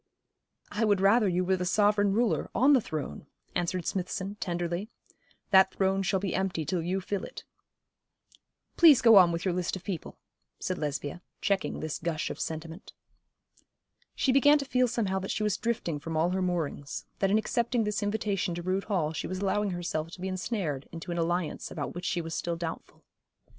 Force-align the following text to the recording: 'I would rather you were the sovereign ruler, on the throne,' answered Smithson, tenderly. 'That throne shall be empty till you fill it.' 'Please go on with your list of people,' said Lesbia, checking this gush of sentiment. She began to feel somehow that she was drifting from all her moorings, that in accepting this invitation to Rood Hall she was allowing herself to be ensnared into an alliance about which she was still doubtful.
'I 0.71 0.85
would 0.85 0.99
rather 0.99 1.27
you 1.27 1.45
were 1.45 1.57
the 1.57 1.63
sovereign 1.63 2.11
ruler, 2.11 2.49
on 2.55 2.73
the 2.73 2.81
throne,' 2.81 3.27
answered 3.53 3.85
Smithson, 3.85 4.33
tenderly. 4.39 4.89
'That 5.51 5.75
throne 5.75 6.01
shall 6.01 6.19
be 6.19 6.33
empty 6.33 6.65
till 6.65 6.81
you 6.81 6.99
fill 7.01 7.23
it.' 7.23 7.43
'Please 8.77 8.99
go 8.99 9.17
on 9.17 9.31
with 9.31 9.45
your 9.45 9.53
list 9.53 9.75
of 9.75 9.83
people,' 9.83 10.17
said 10.59 10.79
Lesbia, 10.79 11.21
checking 11.39 11.81
this 11.81 11.99
gush 11.99 12.31
of 12.31 12.39
sentiment. 12.39 12.93
She 14.15 14.31
began 14.31 14.57
to 14.57 14.65
feel 14.65 14.87
somehow 14.87 15.19
that 15.19 15.29
she 15.29 15.43
was 15.43 15.55
drifting 15.55 15.99
from 15.99 16.17
all 16.17 16.31
her 16.31 16.41
moorings, 16.41 17.05
that 17.19 17.29
in 17.29 17.37
accepting 17.37 17.83
this 17.83 18.01
invitation 18.01 18.55
to 18.55 18.63
Rood 18.63 18.85
Hall 18.85 19.13
she 19.13 19.27
was 19.27 19.37
allowing 19.37 19.69
herself 19.69 20.09
to 20.13 20.19
be 20.21 20.27
ensnared 20.29 20.89
into 20.91 21.11
an 21.11 21.19
alliance 21.19 21.69
about 21.69 21.93
which 21.93 22.05
she 22.05 22.21
was 22.21 22.33
still 22.33 22.55
doubtful. 22.55 23.03